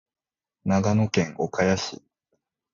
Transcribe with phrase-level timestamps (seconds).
[0.65, 2.01] 長野県岡谷市